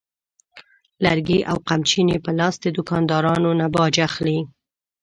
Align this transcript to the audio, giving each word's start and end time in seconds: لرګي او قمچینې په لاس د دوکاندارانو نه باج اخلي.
لرګي 1.03 1.39
او 1.51 1.57
قمچینې 1.67 2.17
په 2.25 2.31
لاس 2.39 2.55
د 2.61 2.65
دوکاندارانو 2.77 3.49
نه 3.59 3.67
باج 3.75 3.95
اخلي. 4.07 4.39